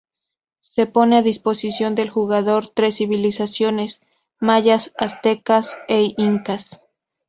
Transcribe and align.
Se 0.61 0.87
pone 0.87 1.17
a 1.17 1.21
disposición 1.21 1.93
del 1.93 2.09
jugador 2.09 2.67
tres 2.67 2.95
civilizaciones: 2.97 4.01
Mayas, 4.39 4.95
Aztecas 4.97 5.77
e 5.87 6.15
Incas. 6.17 6.83